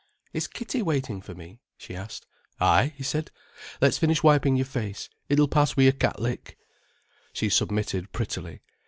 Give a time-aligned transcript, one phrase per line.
[0.33, 2.25] "Is Kitty waiting for me?" she asked.
[2.59, 3.29] "Ay," he said.
[3.81, 6.57] "Let's finish wiping your face—it'll pass wi' a cat lick."
[7.33, 8.61] She submitted prettily.